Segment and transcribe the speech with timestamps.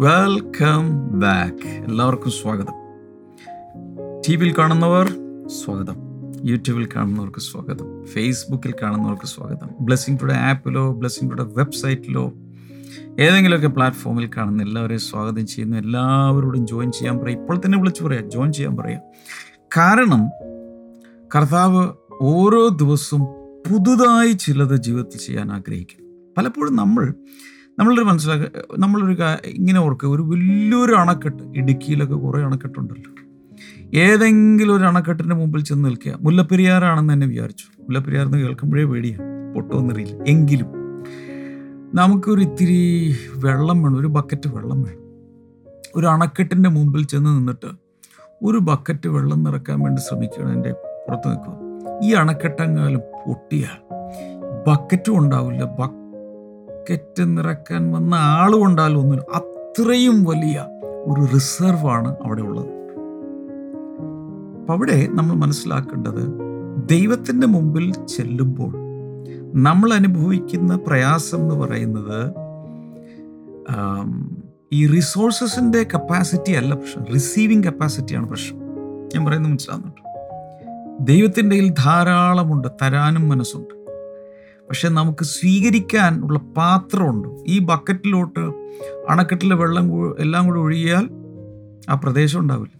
[0.00, 2.72] Welcome back എല്ലാവർക്കും സ്വാഗതം.
[4.28, 5.06] T വിയിൽ കാണുന്നവർ
[5.64, 5.94] സ്വാഗതം.
[6.44, 8.06] യൂട്യൂബിൽ കാണുന്നവർക്ക് സ്വാഗതം.
[8.06, 9.68] ഫേസ്ബുക്കിൽ കാണുന്നവർക്ക് സ്വാഗതം.
[9.80, 12.32] ബ്ലെസ്സിംഗ് ടുഡേ ആപ്പിലോ ബ്ലെസ്സിംഗ് ടുഡേ വെബ്സൈറ്റിലോ
[13.20, 15.76] ഏതെങ്കിലുമൊക്കെ പ്ലാറ്റ്ഫോമിൽ കാണുന്ന എല്ലാവരെയും സ്വാഗതം ചെയ്യുന്നു.
[15.76, 18.30] എല്ലാവരോടും ജോയിൻ ചെയ്യാൻ പറയാം ഇപ്പോൾ തന്നെ വിളിച്ചു പറയാം.
[18.30, 19.00] ജോയിൻ ചെയ്യാൻ പറയാം
[19.76, 20.28] കാരണം
[21.36, 21.88] കർത്താവ്
[22.20, 23.24] ഓരോ ദിവസവും
[23.70, 26.32] പുതുതായി ചിലത് ജീവിതത്തിൽ ചെയ്യാൻ ആഗ്രഹിക്കുന്നു.
[26.38, 27.14] പലപ്പോഴും നമ്മൾ
[27.78, 33.12] നമ്മളൊരു മനസ്സിലാക്കുക നമ്മളൊരു ഇങ്ങനെ ഓർക്കുക ഒരു വലിയൊരു അണക്കെട്ട് ഇടുക്കിയിലൊക്കെ കുറേ അണക്കെട്ടുണ്ടല്ലോ.
[33.94, 36.18] ഏതെങ്കിലും ഒരു അണക്കെട്ടിന്റെ മുമ്പിൽ ചെന്ന് നിൽക്കുക.
[36.20, 37.64] മുല്ലപ്പെരിയാറാണെന്ന് തന്നെ വിചാരിച്ചു.
[37.82, 40.66] മുല്ലപ്പെരിയാർ എന്ന് കേൾക്കുമ്പോഴേ പേടിയാണ് പൊട്ടുമെന്നറിയില്ല എങ്കിലും
[41.94, 45.02] നമുക്കൊരു ഇത്തിരി വെള്ളം വേണം ഒരു ബക്കറ്റ് വെള്ളം വേണം.
[45.96, 47.66] ഒരു അണക്കെട്ടിന്റെ മുമ്പിൽ ചെന്ന് നിന്നിട്ട്
[48.42, 51.54] ഒരു ബക്കറ്റ് വെള്ളം നിറക്കാൻ വേണ്ടി ശ്രമിക്കുകയാണ് എന്റെ പുറത്ത് നിൽക്കുക.
[52.02, 53.78] ഈ അണക്കെട്ടെങ്ങാലും പൊട്ടിയാൽ
[54.68, 55.64] ബക്കറ്റും ഉണ്ടാവില്ല.
[55.64, 55.95] ബക്കറ്റ്
[57.24, 60.66] നിറക്കാൻ വന്ന ആളും ഉണ്ടാലും ഒന്നും അത്രയും വലിയ
[61.06, 62.66] ഒരു റിസർവാണ് അവിടെ ഉള്ളത്.
[64.60, 66.32] അപ്പം അവിടെ നമ്മൾ മനസ്സിലാക്കേണ്ടത്
[66.88, 68.72] ദൈവത്തിന്റെ മുമ്പിൽ ചെല്ലുമ്പോൾ
[69.54, 72.32] നമ്മൾ അനുഭവിക്കുന്ന പ്രയാസം എന്ന് പറയുന്നത്
[74.72, 77.04] ഈ റിസോഴ്സസിന്റെ കപ്പാസിറ്റി അല്ല പ്രശ്നം.
[77.04, 78.60] റിസീവിങ് കപ്പാസിറ്റിയാണ് പ്രശ്നം.
[79.14, 80.06] ഞാൻ പറയുന്നത് മനസ്സിലാകുന്നുണ്ട്
[81.00, 83.75] ദൈവത്തിന്റെ ധാരാളമുണ്ട് തരാനും മനസ്സുണ്ട്.
[84.68, 87.28] പക്ഷെ നമുക്ക് സ്വീകരിക്കാൻ ഉള്ള പാത്രമുണ്ട്.
[87.48, 88.40] ഈ ബക്കറ്റിലോട്ട്
[89.08, 91.10] അണക്കെട്ടിലെ വെള്ളം എല്ലാം കൂടി ഒഴുകിയാൽ
[91.88, 92.76] ആ പ്രദേശം ഉണ്ടാവില്ല.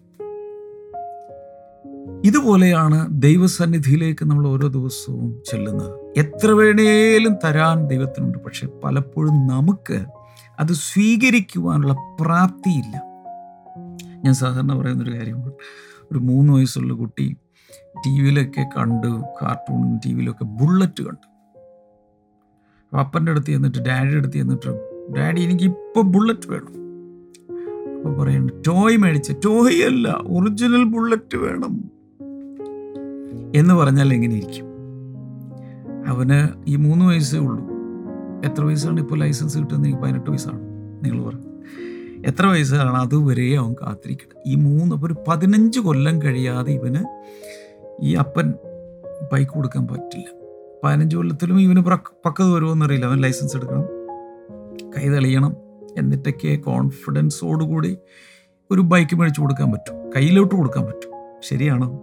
[2.25, 5.95] ഇതുപോലെയാണ് ദൈവസന്നിധിയിലേക്ക് നമ്മൾ ഓരോ ദിവസവും ചെല്ലുന്നത്.
[6.17, 10.05] എത്ര വേണേലും തരാൻ ദൈവത്തിനുണ്ട് പക്ഷെ പലപ്പോഴും നമുക്ക്
[10.61, 13.03] അത് സ്വീകരിക്കുവാനുള്ള പ്രാപ്തിയില്ല.
[14.25, 15.53] ഞാൻ സാധാരണ പറയുന്നൊരു കാര്യമാണ്
[16.13, 17.37] ഒരു മൂന്ന് വയസ്സുള്ള കുട്ടി
[18.07, 19.07] ടി വിയിലൊക്കെ കണ്ട്
[19.43, 21.36] കാർട്ടൂൺ ടി വിയിലൊക്കെ ബുള്ളറ്റ് കണ്ടു.
[22.99, 26.87] അപ്പന്റെ അടുത്ത് ചെന്നിട്ട് ഡാഡിയുടെ അടുത്ത് ചെന്നിട്ട് ഡാഡി എനിക്ക് ഇപ്പോൾ ബുള്ളറ്റ് വേണം.
[27.97, 31.91] അപ്പോൾ പറയുന്നു ടോയ് മേടിച്ച ടോയ് അല്ല ഒറിജിനൽ ബുള്ളറ്റ് വേണം.
[33.55, 34.67] എന്ന് പറഞ്ഞാൽ എങ്ങനെ ഇരിക്കും
[36.07, 37.67] അവന് ഈ മൂന്ന് വയസ്സേ ഉള്ളൂ.
[38.45, 39.95] എത്ര വയസ്സാണ് ഇപ്പോൾ ലൈസൻസ് കിട്ടുന്നത്?
[39.95, 40.61] പതിനെട്ട് വയസ്സാണ്.
[41.05, 41.33] നിങ്ങൾ പറ.
[42.27, 42.97] എത്ര വയസ്സാണ്?
[42.97, 44.43] അതുവരെ അവൻ കാത്തിരിക്കണം.
[44.47, 47.05] ഈ മൂന്ന് ഒരു പതിനഞ്ച് കൊല്ലം കഴിയാതെ ഇവന്
[48.03, 48.53] ഈ അപ്പൻ
[49.33, 50.46] ബൈക്ക് കൊടുക്കാൻ പറ്റില്ല.
[50.85, 53.85] പതിനഞ്ച് കൊല്ലത്തിലും ഇവന് പക്കത് വരുമോ വരുമോയെന്നറിയില്ല അവൻ ലൈസൻസ് എടുക്കണം.
[54.91, 55.57] കൈ തെളിയണം.
[55.99, 57.97] എന്നിട്ടൊക്കെ കോൺഫിഡൻസോടുകൂടി
[58.71, 60.11] ഒരു ബൈക്ക് മേടിച്ചു കൊടുക്കാൻ പറ്റും.
[60.17, 61.11] കയ്യിലോട്ട് കൊടുക്കാൻ പറ്റും.
[61.49, 62.03] ശരിയാണോ?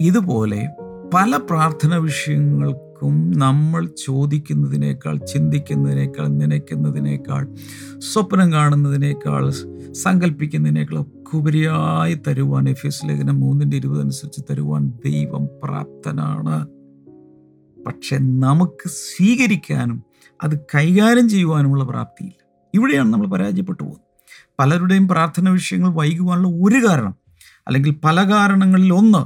[0.00, 0.68] ഇതുപോലെ
[1.14, 7.54] പല പ്രാർത്ഥന വിഷയങ്ങൾക്കും നമ്മൾ ചോദിക്കുന്നതിനേക്കാൾ ചിന്തിക്കുന്നതിനേക്കാൾ നനയ്ക്കുന്നതിനേക്കാൾ
[7.98, 9.50] സ്വപ്നം കാണുന്നതിനേക്കാൾ
[9.92, 16.77] സങ്കല്പിക്കുന്നതിനേക്കാൾ ഒക്കെ ഉപരിയായി തരുവാൻ എഫ് എസ് ലേഖനം മൂന്നിന്റെ ഇരുപത് അനുസരിച്ച് തരുവാൻ ദൈവം പ്രാപ്തനാണ്.
[17.86, 20.04] പക്ഷെ നമുക്ക് സ്വീകരിക്കാനും
[20.42, 22.38] അത് കൈകാര്യം ചെയ്യുവാനുമുള്ള പ്രാപ്തിയില്ല.
[22.74, 24.04] ഇവിടെയാണ് നമ്മൾ പരാജയപ്പെട്ടു പോകുന്നത്.
[24.60, 27.14] പലരുടെയും പ്രാർത്ഥന വിഷയങ്ങൾ വൈകുവാനുള്ള ഒരു കാരണം
[27.68, 29.22] അല്ലെങ്കിൽ പല കാരണങ്ങളിൽ ഒന്ന്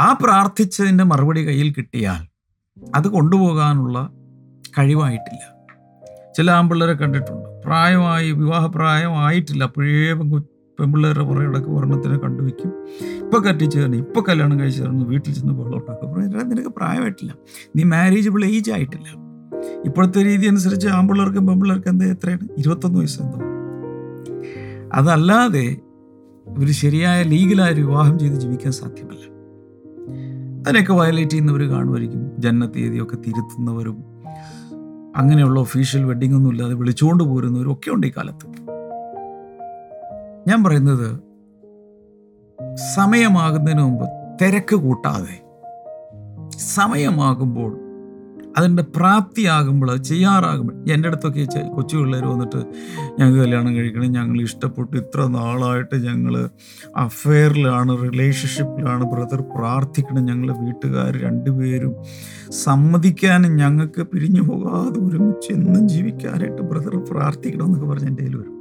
[0.00, 2.22] ആ പ്രാർത്ഥിച്ചതിന്റെ മറുപടി കയ്യിൽ കിട്ടിയാൽ
[2.94, 4.10] അത് കൊണ്ടുപോകാനുള്ള
[4.78, 5.42] കഴിവായിട്ടില്ല.
[6.36, 10.12] ചില ആമ്പിള്ളേരെ കണ്ടിട്ടുണ്ട് പ്രായമായി വിവാഹപ്രായമായിട്ടില്ല അപ്പോഴേ
[10.80, 12.72] പെങ്കു പുറകെ പുറകിടക്ക് ഒരെണ്ണത്തിനെ കണ്ടുവയ്ക്കും
[13.24, 16.48] ഇപ്പം കറ്റിച്ച് തന്നെ ഇപ്പം കല്യാണം കഴിച്ച് തരണം വീട്ടിൽ ചെന്ന് വെള്ളം ഉണ്ടാക്കും.
[16.48, 17.34] നിനക്ക് പ്രായമായിട്ടില്ല.
[17.76, 19.24] നീ മാരേജബിൾ ഏജ് ആയിട്ടില്ല.
[19.84, 22.48] ഇപ്പോഴത്തെ രീതി അനുസരിച്ച് ആൺപിള്ളേർക്കും പെൺപിള്ളേർക്കും എന്താ എത്രയാണ്?
[22.58, 23.38] ഇരുപത്തൊന്ന് വയസ്സ് എന്തോ.
[24.92, 25.76] അതല്ലാതെ
[26.46, 29.34] ഒരു ശരിയായ ലീഗലായ ഒരു വിവാഹം ചെയ്ത് ജീവിക്കാൻ സാധ്യമല്ല.
[30.66, 32.32] അതിനൊക്കെ വയലേറ്റ് ചെയ്യുന്നവർ കാണുമായിരിക്കും.
[32.38, 34.04] ജനനത്തീയതിയൊക്കെ തിരുത്തുന്നവരും
[35.16, 38.63] അങ്ങനെയുള്ള ഒഫീഷ്യൽ വെഡിങ് ഒന്നും ഇല്ലാതെ വിളിച്ചുകൊണ്ട് പോരുന്നവരും ഒക്കെ ഉണ്ട് ഈ കാലത്ത്.
[40.48, 41.08] ഞാൻ പറയുന്നത്
[42.94, 44.04] സമയമാകുന്നതിന് മുമ്പ്
[44.42, 45.34] തിരക്ക് കൂട്ടാതെ.
[46.58, 47.80] സമയമാകുമ്പോൾ
[48.56, 51.44] അതിന്റെ പ്രാപ്തിയാകുമ്പോൾ അത് ചെയ്യാറാകുമ്പോൾ എന്റെ അടുത്തൊക്കെ
[51.74, 52.56] കൊച്ചു പിള്ളേർ വന്നിട്ട്
[53.18, 56.34] ഞങ്ങൾക്ക് കല്യാണം കഴിക്കണം ഞങ്ങൾ ഇഷ്ടപ്പെട്ടു ഇത്ര നാളായിട്ട് ഞങ്ങൾ
[56.96, 61.94] അഫെയറിലാണ് റിലേഷൻഷിപ്പിലാണ് ബ്രദർ പ്രാർത്ഥിക്കണം ഞങ്ങളെ വീട്ടുകാർ രണ്ടുപേരും
[62.50, 68.53] സമ്മതിക്കാനും ഞങ്ങൾക്ക് പിരിഞ്ഞു പോകാതെ ഒരുമിച്ച് എന്നും ജീവിക്കാനായിട്ട് ബ്രദർ പ്രാർത്ഥിക്കണം എന്നൊക്കെ പറഞ്ഞ് എന്റെ കയ്യിൽ വരും.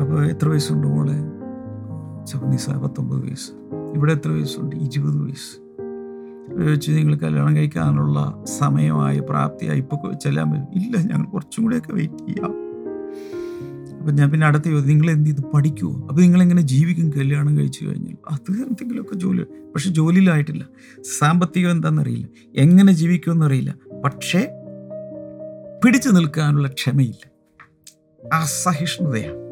[0.00, 1.12] അപ്പോൾ എത്ര വയസ്സുണ്ട് മോളെ?
[2.26, 3.50] ചവന്നീസ പത്തൊമ്പത് വയസ്സ്.
[3.96, 4.76] ഇവിടെ എത്ര വയസ്സുണ്ട്?
[4.76, 5.64] ഇരുപത് വയസ്സ്.
[6.54, 10.82] വെച്ച് നിങ്ങൾ കല്യാണം കഴിക്കാനുള്ള സമയമായി പ്രാപ്തിയായി ഇപ്പോൾ ചെല്ലാൻ പറ്റും.
[10.82, 12.54] ഇല്ല ഞങ്ങൾ കുറച്ചും കൂടെയൊക്കെ വെയിറ്റ് ചെയ്യാം.
[13.98, 15.42] അപ്പം ഞാൻ പിന്നെ അടുത്ത ചോദ്യം നിങ്ങൾ എന്ത് ചെയ്ത്?
[15.54, 18.16] പഠിക്കുമോ അപ്പോൾ നിങ്ങൾ എങ്ങനെ ജീവിക്കും കല്യാണം കഴിച്ചു കഴിഞ്ഞാൽ?
[18.30, 19.42] അത് എന്തെങ്കിലുമൊക്കെ ജോലി.
[19.42, 20.64] പക്ഷെ ജോലിയിലായിട്ടില്ല.
[21.18, 22.26] സാമ്പത്തികം എന്താണെന്നറിയില്ല
[22.56, 23.74] എങ്ങനെ ജീവിക്കുമെന്നറിയില്ല.
[24.04, 24.50] പക്ഷേ
[25.84, 27.30] പിടിച്ചു നിൽക്കാനുള്ള ക്ഷമയില്ല.
[28.32, 29.43] അസഹിഷ്ണുതയാണ്.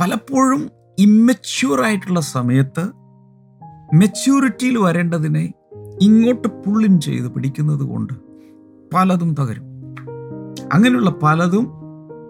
[0.00, 2.90] പലപ്പോഴും ഇമ്മച്യൂർ ആയിട്ടുള്ള സമയത്ത്
[3.94, 5.52] മെച്യൂരിറ്റിയിൽ വരേണ്ടതിനെ
[6.02, 8.12] ഇങ്ങോട്ട് പുള്ളിൻ ചെയ്ത് പിടിക്കുന്നത് കൊണ്ട്
[8.94, 9.62] പലതും തകരും.
[10.72, 11.68] അങ്ങനെയുള്ള പലതും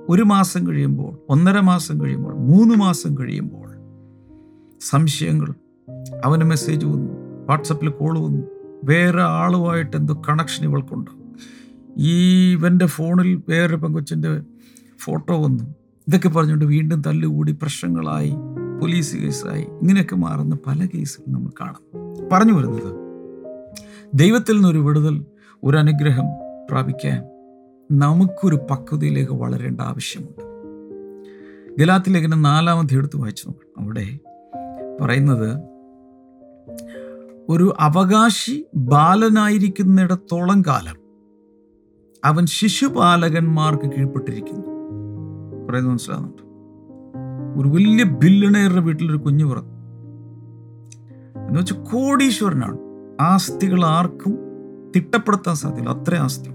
[0.09, 3.69] ഒരു മാസം കഴിയുമ്പോൾ ഒന്നര മാസം കഴിയുമ്പോൾ മൂന്ന് മാസം കഴിയുമ്പോൾ
[4.81, 5.55] സംശയങ്ങൾ
[6.25, 7.13] അവന് മെസ്സേജ് വന്നു
[7.49, 8.43] വാട്സപ്പിൽ കോൾ വന്നു
[8.85, 11.11] വേറെ ആളുമായിട്ട് എന്തോ കണക്ഷൻ ഇവൾക്കുണ്ട്.
[11.99, 14.41] ഈ ഇവന്റെ ഫോണിൽ വേറെ പെങ്കൊച്ചിന്റെ
[14.99, 15.78] ഫോട്ടോ വന്നു.
[16.09, 18.33] ഇതൊക്കെ പറഞ്ഞുകൊണ്ട് വീണ്ടും തല്ലുകൂടി പ്രശ്നങ്ങളായി
[18.81, 21.83] പോലീസ് കേസായി ഇങ്ങനെയൊക്കെ മാറുന്ന പല കേസുകളും നമ്മൾ കാണാം.
[22.33, 22.97] പറഞ്ഞു വരുന്നത്
[24.15, 25.25] ദൈവത്തിൽ നിന്നൊരു വിടുതൽ
[25.65, 26.25] ഒരു അനുഗ്രഹം
[26.71, 27.25] പ്രാപിക്കാൻ
[27.99, 30.43] നമുക്കൊരു പക്വതയിലേക്ക് വളരേണ്ട ആവശ്യമുണ്ട്.
[31.79, 34.19] ഗലാത്തി ലേഖനം നാലാമത്തെ എടുത്ത് വായിച്ചു നോക്കണം അവിടെ
[35.01, 35.61] പറയുന്നത്
[37.49, 40.97] ഒരു അവകാശി ബാലനായിരിക്കുന്നിടത്തോളം കാലം
[42.25, 44.68] അവൻ ശിശുപാലകന്മാർക്ക് കീഴ്പ്പെട്ടിരിക്കുന്നു.
[45.69, 46.49] പറയുന്നത് മനസ്സിലാകുന്നുണ്ട്
[47.61, 49.79] ഒരു വലിയ ബില്ലണയറുടെ വീട്ടിലൊരു കുഞ്ഞു പിറന്നു.
[51.49, 52.79] എന്ന് വെച്ചാൽ കോടീശ്വരനാണ്.
[53.21, 54.39] ആസ്തികൾ ആർക്കും
[54.97, 56.51] തിട്ടപ്പെടുത്താൻ സാധ്യത അത്ര ആസ്തി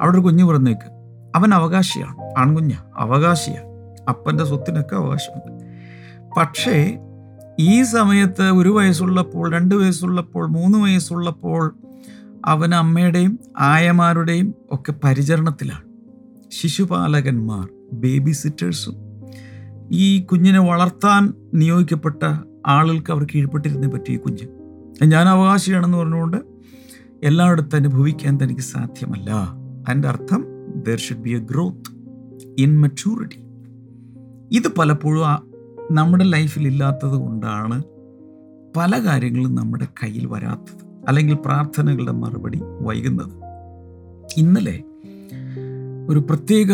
[0.00, 0.90] അവിടെ ഒരു കുഞ്ഞു പിറന്നേക്ക്.
[1.36, 2.38] അവൻ അവകാശിയാണ്.
[2.38, 2.72] ആൺകുഞ്ഞ.
[2.96, 3.64] അവകാശിയാണ്
[4.08, 5.64] അപ്പന്റെ സ്വത്തിനൊക്കെ അവകാശമുണ്ട്.
[6.36, 6.98] പക്ഷേ
[7.58, 11.74] ഈ സമയത്ത് ഒരു വയസ്സുള്ളപ്പോൾ രണ്ട് വയസ്സുള്ളപ്പോൾ മൂന്ന് വയസ്സുള്ളപ്പോൾ
[12.44, 15.84] അവൻ അമ്മയുടെയും ആയമാരുടെയും ഒക്കെ പരിചരണത്തിലാണ്.
[16.50, 18.96] ശിശുപാലകന്മാർ ബേബി സിറ്റേഴ്സും
[19.90, 22.22] ഈ കുഞ്ഞിനെ വളർത്താൻ നിയോഗിക്കപ്പെട്ട
[22.66, 24.46] ആളുകൾക്ക് അവർ കീഴ്പ്പെട്ടിരുന്നേ പറ്റി ഈ കുഞ്ഞ്.
[25.04, 26.36] ഞാൻ അവകാശിയാണെന്ന് പറഞ്ഞുകൊണ്ട്
[27.22, 29.30] എല്ലായിടത്തും അനുഭവിക്കാൻ തനിക്ക് സാധ്യമല്ല.
[29.88, 30.44] അതിന്റെ അർത്ഥം
[30.88, 31.90] there should be a growth
[32.58, 33.40] in maturity
[34.52, 35.54] ഇത് പലപ്പോഴും
[35.90, 37.82] നമ്മുടെ ലൈഫിൽ ഇല്ലാത്തത് കൊണ്ടാണ്
[38.76, 43.32] പല കാര്യങ്ങളും നമ്മുടെ കയ്യിൽ വരാത്തത് അല്ലെങ്കിൽ പ്രാർത്ഥനകളുടെ മറുപടി വൈകുന്നത്.
[44.36, 44.82] ഇന്നലെ
[46.08, 46.72] ഒരു പ്രത്യേക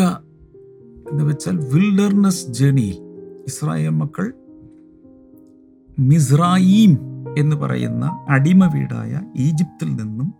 [1.11, 2.95] എന്ന് വെച്ചാൽ വിൽഡർനെസ് ജേണിയിൽ
[3.47, 4.33] ഇസ്രായേൽ മക്കൾ
[5.99, 6.97] മിസ്രായീം
[7.37, 10.33] എന്ന് പറയുന്ന അടിമ വീടായ ഈജിപ്തിൽ നിന്നും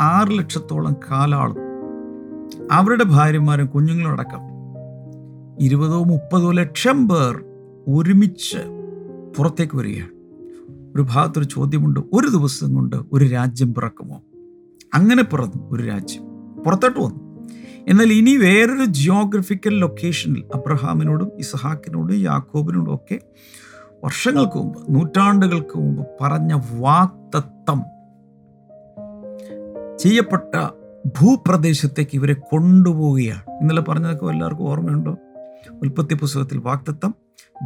[0.00, 1.56] ആറ് ലക്ഷത്തോളം കാലാളും
[2.72, 4.52] അവരുടെ ഭാര്യമാരും കുഞ്ഞുങ്ങളടക്കം
[5.60, 7.44] ഇരുപതോ മുപ്പതോ ലക്ഷം പേർ
[7.88, 8.58] ഒരുമിച്ച്
[9.38, 10.10] പുറത്തേക്ക് വരികയാണ്.
[10.96, 14.22] ഒരു ഭാഗത്തൊരു ചോദ്യമുണ്ട് ഒരു ദിവസം കൊണ്ട് ഒരു രാജ്യം പിറക്കുമോ?
[14.94, 16.22] അങ്ങനെ പിറന്നു ഒരു രാജ്യം.
[16.62, 17.21] പുറത്തോട്ട് വന്നു.
[17.88, 23.18] എന്നാൽ ഇനി വേറൊരു ജിയോഗ്രഫിക്കൽ ലൊക്കേഷനിൽ അബ്രഹാമിനോടും ഇസഹാക്കിനോടും യാക്കോബിനോടും ഒക്കെ
[24.04, 27.82] വർഷങ്ങൾക്ക് മുമ്പ് നൂറ്റാണ്ടുകൾക്ക് മുമ്പ് പറഞ്ഞ വാക്തത്വം
[29.98, 30.68] ചെയ്യപ്പെട്ട
[31.06, 33.50] ഭൂപ്രദേശത്തേക്ക് ഇവരെ കൊണ്ടുപോവുകയാണ്.
[33.60, 35.16] ഇന്നലെ പറഞ്ഞതൊക്കെ എല്ലാവർക്കും ഓർമ്മയുണ്ടോ?
[35.82, 37.14] ഉൽപ്പത്തി പുസ്തകത്തിൽ വാക്തത്വം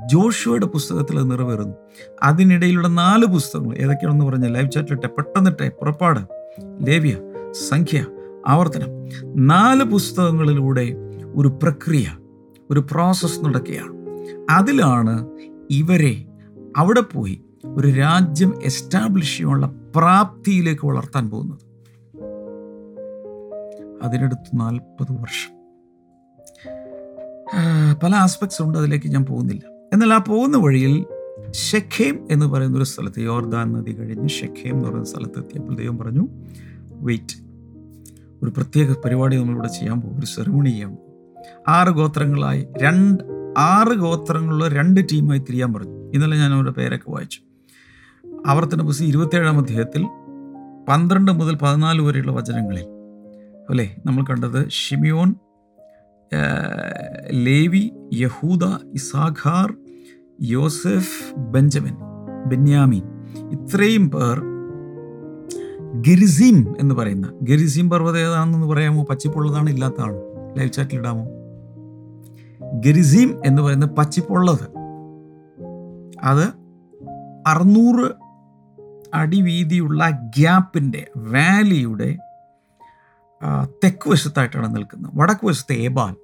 [0.06, 1.74] ജോഷുവയുടെ പുസ്തകത്തിൽ അത് നിറവേറുന്നു.
[2.22, 6.20] അതിനിടയിലുള്ള നാല് പുസ്തകങ്ങൾ ഏതൊക്കെയാണെന്ന് പറഞ്ഞാൽ ലൈവ് ചാറ്റിലിട്ടെ പെട്ടെന്നിട്ടെ പുറപ്പാട്
[6.86, 7.16] ലേവ്യ
[7.68, 8.06] സംഖ്യ
[8.46, 8.88] ആവർത്തനം.
[9.46, 10.94] നാല് പുസ്തകങ്ങളിലൂടെ
[11.34, 12.16] ഒരു പ്രക്രിയ
[12.70, 13.96] ഒരു പ്രോസസ്സ് നടക്കുകയാണ്.
[14.50, 15.28] അതിലാണ്
[15.70, 16.24] ഇവരെ
[16.76, 21.58] അവിടെ പോയി ഒരു രാജ്യം എസ്റ്റാബ്ലിഷ് ചെയ്യാനുള്ള പ്രാപ്തിയിലേക്ക് വളർത്താൻ പോകുന്നത്.
[24.02, 25.56] അതിനടുത്ത് നാൽപ്പത് വർഷം.
[28.02, 29.62] പല ആസ്പെക്ട്സ് ഉണ്ട് അതിലേക്ക് ഞാൻ പോകുന്നില്ല.
[29.92, 31.06] എന്നാൽ ആ പോകുന്ന വഴിയിൽ
[31.52, 36.28] ഷെഖേം എന്ന് പറയുന്ന ഒരു സ്ഥലത്ത് യോർദാൻ നദി കഴിഞ്ഞ് ഷെഖേം എന്ന് പറയുന്ന സ്ഥലത്ത് എത്തിയപ്പോൾ ദൈവം പറഞ്ഞു
[36.90, 37.45] വെയിറ്റ്
[38.42, 41.06] ഒരു പ്രത്യേക പരിപാടി നമ്മളിവിടെ ചെയ്യാൻ പോകും ഒരു സെറമണി ചെയ്യാൻ പോകും.
[41.68, 43.24] ആറ് ഗോത്രങ്ങളായി രണ്ട്
[43.58, 46.12] ആറ് ഗോത്രങ്ങളുള്ള രണ്ട് ടീമായി തിരിയാൻ പറഞ്ഞു.
[46.14, 47.40] ഇന്നലെ ഞാൻ അവരുടെ പേരൊക്കെ വായിച്ചു.
[48.46, 50.06] ആവർത്തന പുസ്തകം ഇരുപത്തേഴാം അധ്യായത്തിൽ
[50.88, 52.84] പന്ത്രണ്ട് മുതൽ പതിനാല് വരെയുള്ള വചനങ്ങളിൽ
[53.70, 53.96] അല്ലേ?
[54.06, 55.34] നമ്മൾ കണ്ടത് ഷിമിയോൻ
[57.30, 59.74] ലേവി യഹൂദ ഇസാഖാർ
[60.42, 61.94] യോസെഫ് ബെഞ്ചമിൻ
[62.46, 63.02] ബെന്യാമീൻ.
[63.50, 64.42] ഇത്രയും പേർ
[66.00, 69.04] ഗിരിസീം എന്ന് പറയുന്ന ഗിരിസീം പർവതം ഏതാണെന്ന് പറയാമോ?
[69.04, 70.16] പച്ചിപ്പുള്ളതാണ് ഇല്ലാത്തതാണ്.
[70.58, 71.26] ലൈവ് ചാറ്റിൽ ഇടാമോ?
[72.78, 74.68] ഗിരിസീം എന്ന് പറയുന്ന പച്ചിപ്പുള്ളത്
[76.22, 76.44] അത്
[77.46, 78.12] അറുന്നൂറ്
[79.14, 82.18] അടി വീതിയുള്ള ഗ്യാപ്പിന്റെ വാലിയുടെ
[83.84, 85.12] തെക്ക് വശത്തായിട്ടാണ് നിൽക്കുന്നത്.
[85.14, 86.14] വടക്ക് വശത്ത് ഏബാൽ.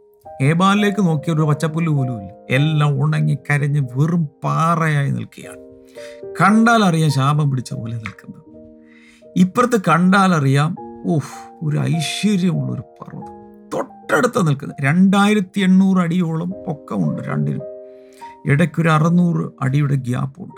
[0.42, 2.32] ഏബാലിലേക്ക് നോക്കിയ ഒരു പച്ചപ്പുല്ല് പോലും ഇല്ല.
[2.50, 5.58] എല്ലാം ഉണങ്ങി കരഞ്ഞ് വെറും പാറയായി നിൽക്കുകയാണ്.
[6.42, 8.41] കണ്ടാൽ അറിയാൻ ശാപം പിടിച്ച പോലെ നിൽക്കുന്നത്.
[9.36, 13.68] ഇപ്പുറത്ത് കണ്ടാൽ അറിയാം ഓഹ് ഒരു ഐശ്വര്യമുള്ള ഒരു പർവതം.
[13.74, 17.62] തൊട്ടടുത്ത് നിൽക്കുന്നത് രണ്ടായിരത്തി എണ്ണൂറ് അടിയോളം പൊക്കമുണ്ട് രണ്ടിനും
[18.46, 20.54] ഇടയ്ക്കൊരു അറുന്നൂറ് അടിയുടെ ഗ്യാപ്പുണ്ട്.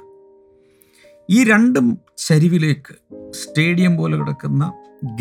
[1.31, 2.95] ഈ രണ്ടും ചരിവിലേക്ക്
[3.31, 4.73] സ്റ്റേഡിയം പോലെ കിടക്കുന്ന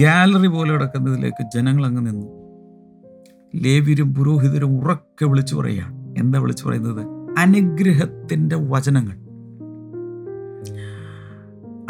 [0.02, 2.28] ഗാലറി പോലെ കിടക്കുന്നതിലേക്ക് ജനങ്ങൾ അങ്ങ് നിന്നു.
[3.56, 6.16] ലേവ്യരും പുരോഹിതരും ഉറക്കെ വിളിച്ചു പറയുകയാണ്.
[6.18, 7.08] എന്താ വിളിച്ചു പറയുന്നത്?
[7.40, 9.23] അനുഗ്രഹത്തിന്റെ വചനങ്ങൾ.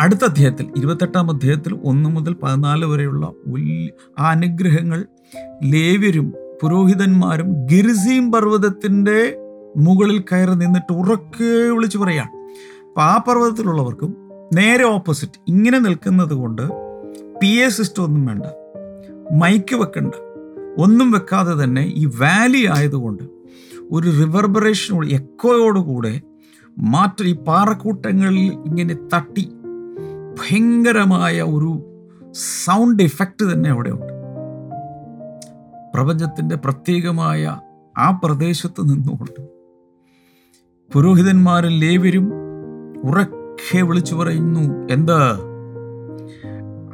[0.03, 3.25] അടുത്ത അധ്യായത്തിൽ ഇരുപത്തെട്ടാം അധ്യായത്തിൽ ഒന്ന് മുതൽ പതിനാല് വരെയുള്ള
[4.19, 5.05] ആ അനുഗ്രഹങ്ങൾ
[5.63, 6.27] ലേവ്യരും
[6.61, 9.19] പുരോഹിതന്മാരും ഗിരിസീം പർവതത്തിന്റെ
[9.75, 12.29] മുകളിൽ കയറി നിന്നിട്ട് ഉറക്കെ വിളിച്ചു പറയാം
[12.87, 14.11] അപ്പം ആ പർവതത്തിലുള്ളവർക്കും
[14.53, 16.65] നേരെ ഓപ്പോസിറ്റ് ഇങ്ങനെ നിൽക്കുന്നത് കൊണ്ട്
[17.41, 18.45] പി എ സിസ്റ്റം ഒന്നും വേണ്ട
[19.31, 20.13] മൈക്ക് വെക്കണ്ട.
[20.77, 23.23] ഒന്നും വെക്കാതെ തന്നെ ഈ വാലി ആയതുകൊണ്ട്
[23.91, 26.13] ഒരു റിവർബറേഷനോട് എക്കോയോടുകൂടെ
[26.77, 29.45] മാറ്റ ഈ പാറക്കൂട്ടങ്ങളിൽ ഇങ്ങനെ തട്ടി
[30.39, 31.89] ഭയങ്കരമായ ഒരു
[32.31, 34.13] സൗണ്ട് ഇഫക്റ്റ് തന്നെ അവിടെ ഉണ്ട്.
[35.93, 37.59] പ്രപഞ്ചത്തിന്റെ പ്രത്യേകമായ
[37.97, 39.41] ആ പ്രദേശത്ത് നിന്നുകൊണ്ട്
[40.93, 42.31] പുരോഹിതന്മാരിൽ ലേവരും
[43.03, 45.53] ഉറക്കെ വിളിച്ചു പറയുന്നു എന്ത്?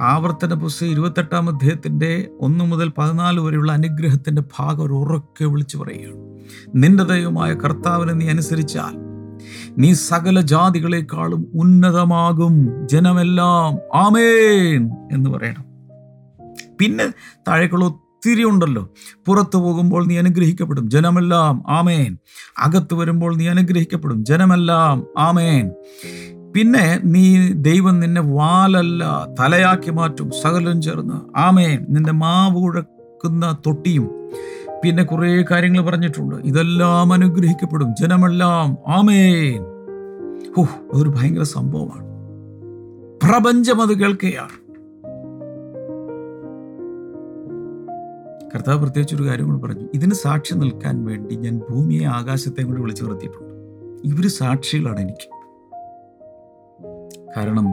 [0.01, 6.39] ആവർത്തന പുസ്തകം ഇരുപത്തെട്ടാം അധ്യായത്തിന്റെ ഒന്ന് മുതൽ പതിനാല് വരെയുള്ള അനുഗ്രഹത്തിന്റെ ഭാഗം ഒരു ഉറക്കെ വിളിച്ചു പറയുകയാണ്.
[6.75, 9.08] നിന്റെ ദൈവമായ കർത്താവിനെ നീ അനുസരിച്ചാൽ
[9.77, 12.69] നീ സകല ജാതികളെക്കാളും ഉന്നതമാകും.
[12.87, 15.69] ജനമെല്ലാം ആമേൻ എന്ന് പറയണം.
[16.79, 17.07] പിന്നെ
[17.47, 18.89] താഴേക്കുള്ള ഒത്തിരി ഉണ്ടല്ലോ.
[19.25, 20.89] പുറത്തു പോകുമ്പോൾ നീ അനുഗ്രഹിക്കപ്പെടും.
[20.89, 22.17] ജനമെല്ലാം ആമേൻ.
[22.57, 24.25] അകത്ത് വരുമ്പോൾ നീ അനുഗ്രഹിക്കപ്പെടും.
[24.25, 25.71] ജനമെല്ലാം ആമേൻ.
[26.55, 30.31] പിന്നെ നീ ദൈവം നിന്നെ വാലല്ല തലയാക്കി മാറ്റും.
[30.41, 31.85] സകലം ചേർന്ന് ആമേൻ.
[31.89, 34.29] നിന്റെ മാവുഴക്കുന്ന തൊട്ടിയും
[34.83, 36.35] പിന്നെ കുറേ കാര്യങ്ങൾ പറഞ്ഞിട്ടുണ്ട്.
[36.35, 37.95] ഇതെല്ലാം അനുഗ്രഹിക്കപ്പെടും.
[37.95, 38.77] ജനമെല്ലാം.
[38.87, 39.61] ആമേൻ.
[40.57, 42.09] ഓ അതൊരു ഭയങ്കര സംഭവമാണ്.
[43.23, 44.69] പ്രപഞ്ചം അത് കേൾക്കുകയാണ്
[48.55, 49.89] കർത്താവ് പ്രത്യേകിച്ച് ഒരു കാര്യം കൂടി പറഞ്ഞു.
[49.93, 53.53] ഇതിന് സാക്ഷി നിൽക്കാൻ വേണ്ടി ഞാൻ ഭൂമിയെ ആകാശത്തെ കൂടി വിളിച്ചു നിർത്തിയിട്ടുണ്ട്.
[54.07, 55.39] ഇവർ സാക്ഷികളാണ് എനിക്ക്.
[57.37, 57.67] കാരണം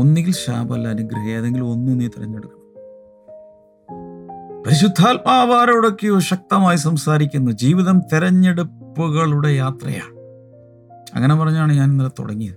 [0.00, 2.57] ഒന്നുകിൽ ശാപല്ല അനുഗ്രഹം ഏതെങ്കിലും ഒന്നും നീ തിരഞ്ഞെടുക്കണം.
[4.68, 7.50] പരിശുദ്ധാത്മാവാരോടൊക്കെയോ ശക്തമായി സംസാരിക്കുന്നു.
[7.50, 10.16] ജീവിതം തെരഞ്ഞെടുപ്പുകളുടെ യാത്രയാണ്.
[11.14, 12.56] അങ്ങനെ പറഞ്ഞാണ് ഞാൻ ഇന്നലെ തുടങ്ങിയത്.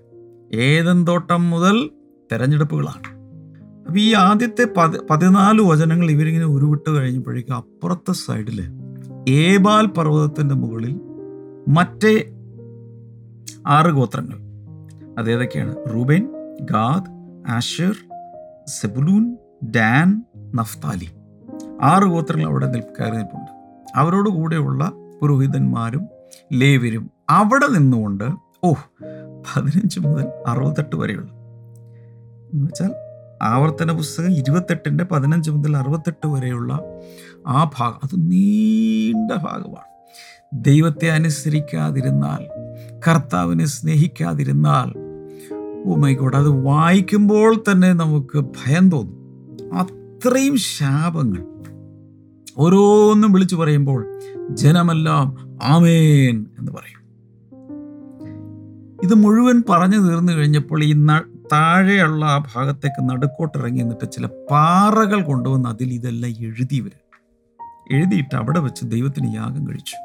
[0.53, 1.89] ഏതൻ തോട്ടം മുതൽ
[2.31, 3.17] തെരഞ്ഞെടുപ്പുകളാണ്.
[3.81, 8.71] അപ്പം ഈ ആദ്യത്തെ പതി പതിനാല് വചനങ്ങൾ ഇവരിങ്ങനെ ഉരുവിട്ട് കഴിഞ്ഞപ്പോഴേക്കും അപ്പുറത്തെ സൈഡിൽ
[9.29, 11.01] ഏബാൽ പർവതത്തിന്റെ മുകളിൽ
[11.67, 12.29] മറ്റേ
[13.67, 14.37] ആറ് ഗോത്രങ്ങൾ.
[15.19, 16.27] അതേതൊക്കെയാണ് Reuben
[16.61, 17.03] Gad
[17.51, 17.93] Asher
[18.67, 19.37] Zebulun
[19.75, 20.23] Dan
[20.55, 21.20] Naphtali.
[21.83, 23.51] ആറ് ഗോത്രങ്ങൾ അവിടെ നിൽക്കാറ് നിൽപ്പുണ്ട്
[23.95, 26.07] അവരോട് കൂടെയുള്ള പുരോഹിതന്മാരും
[26.53, 28.23] ലേവരും അവിടെ നിന്നുകൊണ്ട്
[28.63, 28.73] ഓ
[29.23, 31.31] പതിനഞ്ച് മുതൽ അറുപത്തെട്ട് വരെയുള്ള.
[32.53, 32.91] എന്ന് വെച്ചാൽ
[33.41, 36.79] ആവർത്തന പുസ്തകം ഇരുപത്തെട്ടിന്റെ പതിനഞ്ച് മുതൽ അറുപത്തെട്ട് വരെയുള്ള
[37.47, 37.99] ആ ഭാഗം.
[38.03, 39.91] അത് നീണ്ട ഭാഗമാണ്.
[40.53, 42.43] ദൈവത്തെ അനുസരിക്കാതിരുന്നാൽ
[43.07, 44.97] കർത്താവിനെ സ്നേഹിക്കാതിരുന്നാൽ
[45.85, 49.21] ഓ മൈ ഗോഡ് അത് വായിക്കുമ്പോൾ തന്നെ നമുക്ക് ഭയം തോന്നും.
[49.77, 51.50] അത്രയും ശാപങ്ങൾ.
[52.57, 57.01] ഓരോന്നും വിളിച്ചു പറയുമ്പോൾ ജനമെല്ലാം ആമേൻ എന്ന് പറയും.
[59.03, 60.93] ഇത് മുഴുവൻ പറഞ്ഞു തീർന്നു കഴിഞ്ഞപ്പോൾ ഈ
[61.53, 67.01] താഴെയുള്ള ആ ഭാഗത്തേക്ക് നടുക്കോട്ടിറങ്ങി എന്നിട്ട് ചില പാറകൾ കൊണ്ടുവന്ന് അതിൽ ഇതെല്ലാം എഴുതി വരും
[67.91, 69.95] എഴുതിയിട്ട് അവിടെ വെച്ച് ദൈവത്തിന് യാഗം കഴിച്ചു.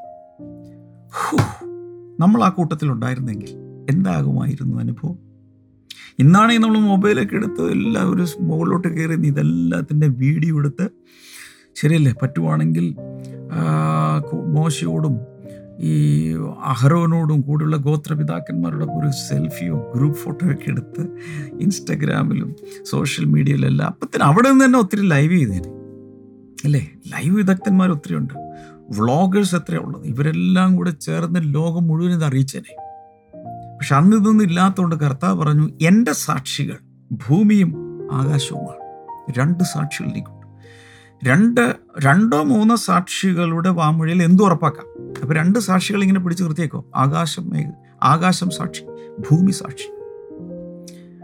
[2.21, 3.51] നമ്മൾ ആ കൂട്ടത്തിൽ ഉണ്ടായിരുന്നെങ്കിൽ
[3.91, 5.19] എന്താകുമായിരുന്നു അനുഭവം?
[6.19, 10.91] ഇന്നാണെങ്കിൽ നമ്മൾ മൊബൈലൊക്കെ എടുത്ത് എല്ലാവരും മുകളിലോട്ട് കയറി ഇതെല്ലാത്തിന്റെ വീഡിയോ എടുത്ത്
[11.77, 12.15] ശരിയല്ലേ?
[12.23, 12.97] പറ്റുവാണെങ്കിൽ
[14.47, 15.19] മോശയോടും
[15.81, 16.33] ഈ
[16.65, 21.01] അഹരോനോടും കൂടെയുള്ള ഗോത്രപിതാക്കന്മാരുടെ ഒരു സെൽഫിയോ ഗ്രൂപ്പ് ഫോട്ടോ ഒക്കെ എടുത്ത്
[21.61, 22.57] ഇൻസ്റ്റഗ്രാമിലും
[22.91, 25.69] സോഷ്യൽ മീഡിയയിലെല്ലാം അപ്പത്തിന് അവിടെ നിന്ന് തന്നെ ഒത്തിരി ലൈവ് ചെയ്തേനെ.
[26.65, 26.93] അല്ലേ?
[27.09, 28.35] ലൈവ് വിദഗ്ധന്മാർ ഒത്തിരി ഉണ്ട്.
[28.91, 30.05] വ്ളോഗേഴ്സ് എത്രയാണ് ഉള്ളത്?
[30.05, 32.77] ഇവരെല്ലാം കൂടെ ചേർന്ന് ലോകം മുഴുവൻ ഇത് അറിയിച്ചേനെ.
[33.77, 36.79] പക്ഷെ അന്ന് ഇതൊന്നും ഇല്ലാത്തതുകൊണ്ട് കർത്താവ് പറഞ്ഞു എന്റെ സാക്ഷികൾ
[37.13, 37.73] ഭൂമിയും
[38.13, 38.87] ആകാശവുമാണ്.
[39.39, 40.09] രണ്ട് സാക്ഷികൾ
[41.25, 44.87] രണ്ട് രണ്ടോ മൂന്നോ സാക്ഷികളുടെ വാമൊഴിയിൽ എന്തു ഉറപ്പാക്കാം?
[45.23, 46.85] അപ്പൊ രണ്ട് സാക്ഷികൾ ഇങ്ങനെ പിടിച്ചു നിർത്തിയേക്കോ?
[46.97, 47.51] ആകാശം
[48.03, 48.85] ആകാശം സാക്ഷി
[49.19, 49.89] ഭൂമി സാക്ഷി.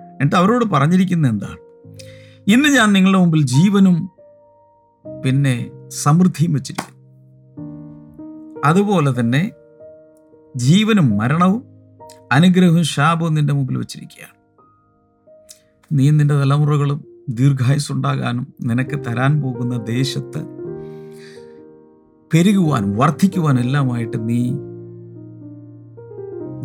[0.04, 1.56] എന്നിട്ട് അവരോട് പറഞ്ഞിരിക്കുന്നത് എന്താണ്?
[2.48, 4.10] ഇന്ന് ഞാൻ നിങ്ങളുടെ മുമ്പിൽ ജീവനും
[5.24, 6.92] പിന്നെ സമൃദ്ധിയും വെച്ചിരിക്കും
[8.64, 9.50] അതുപോലെ തന്നെ
[10.56, 11.64] ജീവനും മരണവും
[12.32, 14.34] അനുഗ്രഹവും ശാപവും നിന്റെ മുമ്പിൽ വെച്ചിരിക്കുകയാണ്.
[15.92, 20.62] നീ നിന്റെ തലമുറകളും ദീർഘായുസുണ്ടാകാനും നിനക്ക് തരാൻ പോകുന്ന ദേശത്ത്
[22.34, 24.52] പെരുകുവാനും വർദ്ധിക്കുവാനും എല്ലാമായിട്ട് നീ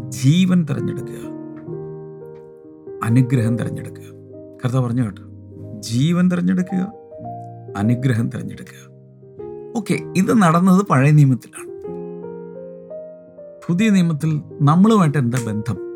[0.10, 1.28] ജീവൻ തിരഞ്ഞെടുക്കുക.
[3.04, 4.04] അനുഗ്രഹം തിരഞ്ഞെടുക്കുക.
[4.66, 5.24] കർത്ത പറഞ്ഞു കേട്ടോ
[5.80, 6.94] ജീവൻ തിരഞ്ഞെടുക്കുക
[7.78, 8.92] അനുഗ്രഹം തിരഞ്ഞെടുക്കുക.
[9.78, 11.68] ഓക്കെ ഇത് നടന്നത് പഴയ നിയമത്തിലാണ്.
[13.68, 15.87] പുതിയ നിയമത്തിൽ നമ്മളുമായിട്ട് എന്താ ബന്ധം?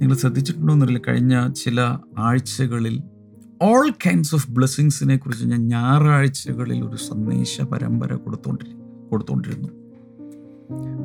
[0.00, 3.02] നിങ്ങൾ ശ്രദ്ധിച്ചിട്ടുണ്ടോ എന്നറിയില്ല കഴിഞ്ഞ ചില ആഴ്ചകളിൽ
[3.62, 8.66] ഓൾ കൈൻഡ്സ് ഓഫ് ബ്ലെസ്സിങ്സിനെ കുറിച്ച് ഞാൻ ഞായറാഴ്ചകളിൽ ഒരു സന്ദേശ പരമ്പര കൊടുത്തോണ്ടി
[9.10, 9.68] കൊടുത്തോണ്ടിരുന്നു.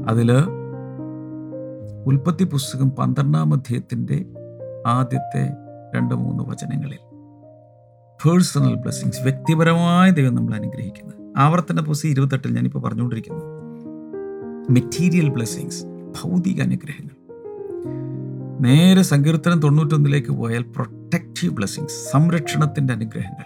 [0.08, 0.32] അതിൽ
[2.06, 4.26] ഉൽപ്പത്തി പുസ്തകം പന്ത്രണ്ടാം അധ്യായത്തിന്റെ
[4.88, 5.44] ആദ്യത്തെ
[5.96, 6.98] രണ്ട് മൂന്ന് വചനങ്ങളിൽ
[8.26, 13.46] പേഴ്സണൽ ബ്ലെസ്സിങ്സ് വ്യക്തിപരമായ ദൈവം നമ്മൾ അനുഗ്രഹിക്കുന്നത് ആവർത്തന പുസ്തകം ഇരുപത്തെട്ടിൽ ഞാനിപ്പോൾ പറഞ്ഞുകൊണ്ടിരിക്കുന്നു.
[14.70, 15.84] മെറ്റീരിയൽ ബ്ലെസ്സിങ്സ്
[16.22, 17.15] ഭൗതിക അനുഗ്രഹങ്ങൾ.
[18.62, 23.46] നേരെ സങ്കീർത്തനം തൊണ്ണൂറ്റൊന്നിലേക്ക് പോയാൽ പ്രൊട്ടക്റ്റീവ് ബ്ലെസ്സിങ്സ് സംരക്ഷണത്തിന്റെ അനുഗ്രഹങ്ങൾ.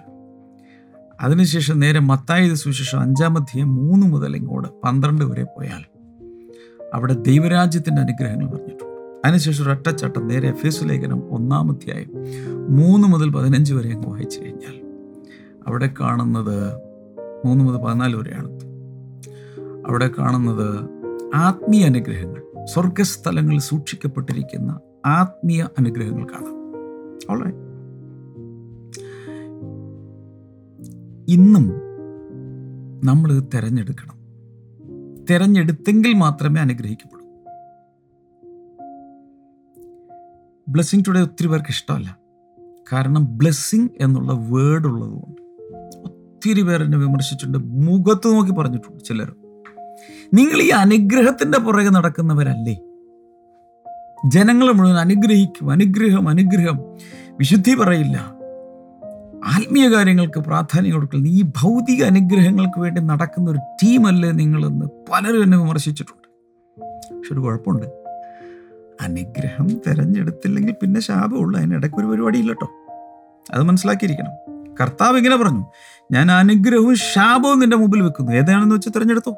[1.22, 5.86] അതിനുശേഷം നേരെ മത്തായത് സുവിശേഷം അഞ്ചാമധ്യം മൂന്ന് മുതൽ ഇങ്ങോട്ട് പന്ത്രണ്ട് വരെ പോയാൽ
[6.94, 12.12] അവിടെ ദൈവരാജ്യത്തിന്റെ അനുഗ്രഹങ്ങൾ പറഞ്ഞിട്ടുണ്ട് അതിനുശേഷം ഒരു ഒറ്റച്ചട്ടം നേരെ എഫ് ലേഖനം ഒന്നാമധ്യായം
[12.70, 14.82] മൂന്ന് മുതൽ പതിനഞ്ച് വരെ അങ്ങ് വായിച്ചു കഴിഞ്ഞാൽ
[15.68, 16.74] അവിടെ കാണുന്നത്
[17.46, 18.50] മൂന്ന് മുതൽ പതിനാല് വരെയാണ്.
[19.88, 20.90] അവിടെ കാണുന്നത്
[21.36, 26.60] ആത്മീയ അനുഗ്രഹങ്ങൾ സ്വർഗസ്ഥലങ്ങളിൽ സൂക്ഷിക്കപ്പെട്ടിരിക്കുന്ന ആത്മീയ അനുഗ്രഹങ്ങൾ കാണാം.
[27.32, 27.70] ഓൾറെ
[31.30, 31.72] ഇന്നും
[33.04, 34.20] നമ്മൾ തിരഞ്ഞെടുക്കണം.
[35.30, 37.26] തിരഞ്ഞെടുത്തെങ്കിൽ മാത്രമേ അനുഗ്രഹിക്കപ്പെടൂ.
[40.70, 42.18] ബ്ലെസ്സിങ് ടുഡേ ഒത്തിരി പേർക്ക് ഇഷ്ടമല്ല.
[42.94, 45.42] കാരണം ബ്ലെസ്സിങ് എന്നുള്ള വേർഡ് ഉള്ളതുകൊണ്ട്
[45.98, 47.58] ഒത്തിരി പേർ എന്നെ വിമർശിച്ചിട്ടുണ്ട്.
[47.58, 49.36] മുഖത്ത് നോക്കി പറഞ്ഞിട്ടുണ്ട് ചിലർ.
[50.34, 52.82] നിങ്ങൾ ഈ അനുഗ്രഹത്തിന്റെ പുറകെ നടക്കുന്നവരല്ലേ?
[54.26, 56.80] ജനങ്ങൾ മുഴുവൻ അനുഗ്രഹിക്കും അനുഗ്രഹം അനുഗ്രഹം.
[57.32, 58.18] വിശുദ്ധി പറയില്ല.
[59.46, 66.30] ആത്മീയ കാര്യങ്ങൾക്ക് പ്രാധാന്യം കൊടുക്കില്ല ഈ ഭൗതിക അനുഗ്രഹങ്ങൾക്ക് വേണ്ടി നടക്കുന്ന ഒരു ടീമല്ലേ നിങ്ങളെന്ന് പലരും എന്നെ വിമർശിച്ചിട്ടുണ്ട്.
[67.18, 67.86] പക്ഷെ ഒരു കുഴപ്പമുണ്ട്.
[69.02, 71.60] അനുഗ്രഹം തിരഞ്ഞെടുത്തില്ലെങ്കിൽ പിന്നെ ശാപമുള്ളൂ.
[71.60, 72.68] അതിനിടയ്ക്ക് ഒരു പരിപാടിയില്ല കേട്ടോ
[73.54, 74.32] അത് മനസ്സിലാക്കിയിരിക്കണം.
[74.82, 75.66] കർത്താവ് ഇങ്ങനെ പറഞ്ഞു.
[76.12, 78.32] ഞാൻ അനുഗ്രഹവും ശാപവും നിന്റെ മുമ്പിൽ വെക്കുന്നു.
[78.32, 79.36] ഏതാണെന്ന് വെച്ച് തിരഞ്ഞെടുത്തോ?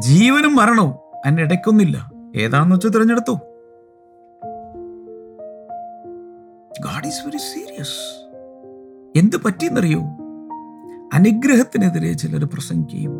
[0.00, 1.05] ജീവനും മരണവും.
[1.24, 3.32] അതിന്റെ ഇടയ്ക്കൊന്നില്ല ഏതാണെന്ന് വെച്ചാൽ തിരഞ്ഞെടുത്തു.
[6.80, 8.26] ഗാഡ് ഈസ് വെരി സീരിയസ്
[9.18, 10.00] എന്ത് പറ്റിയെന്നറിയോ?
[11.14, 13.12] അനുഗ്രഹത്തിനെതിരെ ചിലർ പ്രസംഗിക്കുകയും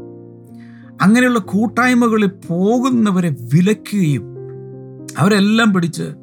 [1.02, 4.36] അങ്ങനെയുള്ള കൂട്ടായ്മകളിൽ പോകുന്നവരെ വിലക്കുകയും
[5.18, 6.14] അവരെല്ലാം പിടിച്ച്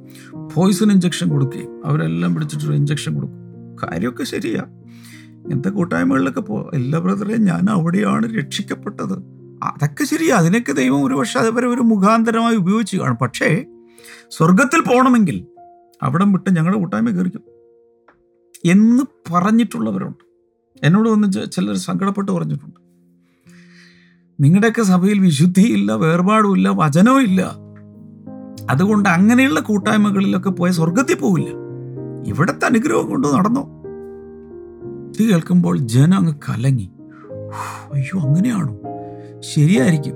[0.56, 3.40] പോയിസൺ ഇഞ്ചക്ഷൻ കൊടുക്കുകയും അവരെല്ലാം പിടിച്ചിട്ടൊരു ഇഞ്ചക്ഷൻ കൊടുക്കും.
[3.84, 4.64] കാര്യമൊക്കെ ശരിയാ.
[5.44, 9.43] ഇങ്ങനത്തെ കൂട്ടായ്മകളിലൊക്കെ പോ എല്ലാ ബ്രദറേ ഞാൻ അവിടെയാണ് രക്ഷിക്കപ്പെട്ടത്.
[9.64, 10.36] അതൊക്കെ ശരിയാ.
[10.36, 13.16] അതിനൊക്കെ ദൈവം ഒരു പക്ഷെ അതുവരെ ഒരു മുഖാന്തരമായി ഉപയോഗിച്ച് കാണും.
[13.16, 13.66] പക്ഷേ
[14.30, 15.46] സ്വർഗത്തിൽ പോകണമെങ്കിൽ
[16.02, 17.42] അവിടം വിട്ട് ഞങ്ങളുടെ കൂട്ടായ്മ കയറിക്കും.
[18.66, 20.24] എന്ന് പറഞ്ഞിട്ടുള്ളവരുണ്ട്.
[20.84, 22.84] എന്നോട് വന്ന് ചിലർ സങ്കടപ്പെട്ട് പറഞ്ഞിട്ടുണ്ട്.
[24.44, 27.56] നിങ്ങളുടെയൊക്കെ സഭയിൽ വിശുദ്ധിയില്ല വേർപാടുമില്ല വചനവും ഇല്ല
[28.70, 31.50] അതുകൊണ്ട് അങ്ങനെയുള്ള കൂട്ടായ്മകളിലൊക്കെ പോയ സ്വർഗത്തിൽ പോവില്ല.
[32.28, 33.70] ഇവിടത്തെ അനുഗ്രഹം കൊണ്ട് നടന്നോ?
[35.20, 36.92] ഇത് കേൾക്കുമ്പോൾ ജനം അങ്ങ് കലങ്ങി.
[37.94, 38.93] അയ്യോ അങ്ങനെയാണോ?
[39.44, 40.14] ശരിയായിരിക്കും.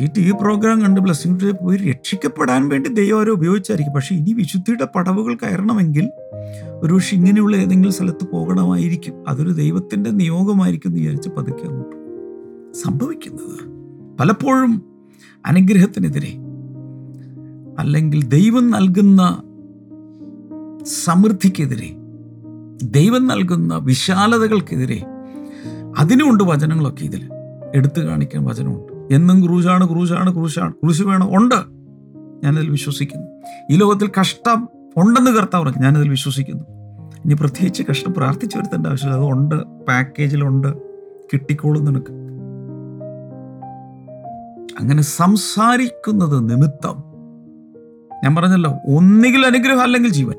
[0.00, 3.94] ഈ ടി വി പ്രോഗ്രാം കണ്ട് ബ്ലസ്സിംഗ് ട്രീ പോയി രക്ഷിക്കപ്പെടാൻ വേണ്ടി ദൈവം അവരെ ഉപയോഗിച്ചായിരിക്കും.
[3.94, 6.10] പക്ഷെ ഇനി വിശുദ്ധിയുടെ പടവുകൾ കയറണമെങ്കിൽ
[6.82, 9.28] ഒരു പക്ഷെ ഇങ്ങനെയുള്ള ഏതെങ്കിലും സ്ഥലത്ത് പോകണമായിരിക്കും.
[9.28, 11.96] അതൊരു ദൈവത്തിന്റെ നിയോഗമായിരിക്കും വിചാരിച്ച് പതുക്കെ അങ്ങോട്ട്
[12.84, 13.72] സംഭവിക്കുന്നത്.
[14.20, 14.82] പലപ്പോഴും
[15.46, 16.32] അനുഗ്രഹത്തിനെതിരെ
[17.78, 19.42] അല്ലെങ്കിൽ ദൈവം നൽകുന്ന
[21.04, 21.96] സമൃദ്ധിക്കെതിരെ
[22.82, 25.02] ദൈവം നൽകുന്ന വിശാലതകൾക്കെതിരെ
[25.98, 27.28] അതിനുമുണ്ട് വചനങ്ങളൊക്കെ ഇതിൽ
[27.74, 29.14] എടുത്തു കാണിക്കാൻ വചനമുണ്ട്.
[29.14, 30.72] എന്നും ക്രൂശാണ് ക്രൂശാണ് ക്രൂശാണ്.
[30.72, 31.54] ക്രൂശ് വേണം ഉണ്ട്.
[32.44, 33.26] ഞാനതിൽ വിശ്വസിക്കുന്നു.
[33.70, 35.82] ഈ ലോകത്തിൽ കഷ്ടം ഉണ്ടെന്ന് കർത്താവ് പറഞ്ഞു.
[35.82, 36.64] ഞാനതിൽ വിശ്വസിക്കുന്നു.
[37.24, 39.20] ഇനി പ്രത്യേകിച്ച് കഷ്ടം പ്രാർത്ഥിച്ചു വരുത്തേണ്ട ആവശ്യമില്ല.
[39.20, 40.82] ഉണ്ട് പാക്കേജിലുണ്ട്
[41.32, 42.12] കിട്ടിക്കോളും നിനക്ക്.
[44.80, 47.12] അങ്ങനെ സംസാരിക്കുന്നത് നിമിത്തം.
[48.24, 50.34] ഞാൻ പറഞ്ഞല്ലോ ഒന്നുകിൽ അനുഗ്രഹം അല്ലെങ്കിൽ ജീവൻ.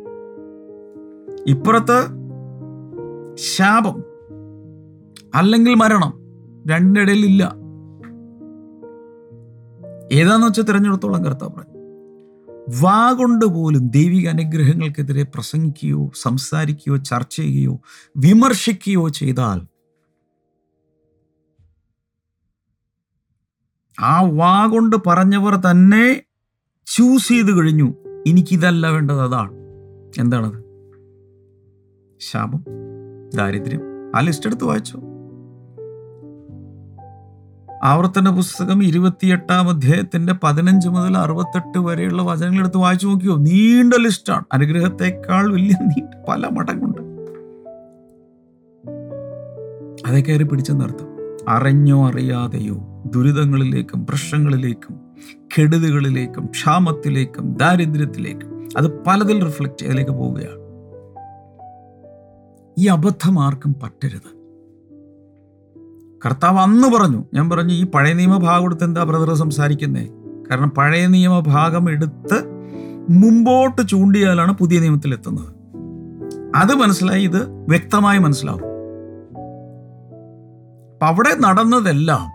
[1.48, 2.06] ഇപ്പുറത്ത്
[3.36, 4.04] ശാപം
[5.36, 6.23] അല്ലെങ്കിൽ മരണം.
[6.68, 7.56] രണ്ടിനിടയിൽ ഇല്ല
[10.12, 11.52] ഏതാന്ന് വെച്ചാൽ തിരഞ്ഞെടുത്തോളം കർത്താവ്.
[11.52, 11.74] പറഞ്ഞു
[12.82, 17.82] വാ കൊണ്ട് പോലും ദൈവിക അനുഗ്രഹങ്ങൾക്കെതിരെ പ്രസംഗിക്കുകയോ സംസാരിക്കുകയോ ചർച്ച ചെയ്യുകയോ
[18.18, 19.62] വിമർശിക്കുകയോ ചെയ്താൽ
[24.00, 26.24] ആ വാ കൊണ്ട് പറഞ്ഞവർ തന്നെ
[26.86, 27.94] ചൂസ് ചെയ്ത് കഴിഞ്ഞു.
[28.28, 29.52] എനിക്കിതല്ല വേണ്ടത് അതാണ്.
[30.20, 30.64] എന്താണത്?
[32.20, 32.66] ശാപം?
[33.36, 33.82] ദാരിദ്ര്യം?
[34.16, 35.13] ആ ലിസ്റ്റ് എടുത്ത് വായിച്ചോ.
[37.84, 43.36] ആവർത്തന പുസ്തകം ഇരുപത്തിയെട്ടാം അധ്യായത്തിന്റെ പതിനഞ്ച് മുതൽ അറുപത്തെട്ട് വരെയുള്ള വചനങ്ങൾ എടുത്ത് വായിച്ചു നോക്കിയോ?
[43.36, 47.02] നീണ്ട ലിസ്റ്റാണ് അനുഗ്രഹത്തെക്കാൾ വലിയ നീണ്ട പല മടങ്ങുണ്ട്
[50.08, 51.10] അതേ കയറി പിടിച്ചെന്നർത്ഥം
[51.50, 55.00] അറിഞ്ഞോ അറിയാതെയോ ദുരിതങ്ങളിലേക്കും പ്രശ്നങ്ങളിലേക്കും
[55.58, 60.60] കെടുതികളിലേക്കും ക്ഷാമത്തിലേക്കും ദാരിദ്ര്യത്തിലേക്കും അത് പലതിൽ റിഫ്ലക്റ്റ് ചെയ്തിലേക്ക് പോവുകയാണ്.
[62.78, 64.43] ഈ അബദ്ധം ആർക്കും പറ്റരുത്.
[66.26, 70.08] കർത്താവ് അന്ന് പറഞ്ഞു ഞാൻ പറഞ്ഞു ഈ പഴയ നിയമഭാഗം എടുത്ത് എന്താ ബ്രദർ സംസാരിക്കുന്നേ?
[70.52, 72.44] കാരണം പഴയ നിയമ ഭാഗം എടുത്ത്
[73.10, 75.54] മുമ്പോട്ട് ചൂണ്ടിയാലാണ് പുതിയ നിയമത്തിൽ എത്തുന്നത്
[76.56, 78.62] അത് മനസ്സിലായി ഇത് വ്യക്തമായി മനസ്സിലാവും.
[80.94, 82.26] അപ്പൊ അവിടെ നടന്നതെല്ലാം